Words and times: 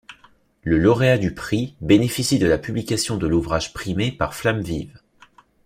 Le 0.63 0.79
lauréat 0.79 1.19
du 1.19 1.35
prix 1.35 1.75
bénéficie 1.79 2.39
de 2.39 2.47
la 2.47 2.57
publication 2.57 3.17
de 3.17 3.27
l'ouvrage 3.27 3.71
primé 3.71 4.11
par 4.11 4.33
Flamme 4.33 4.61
vive. 4.63 4.99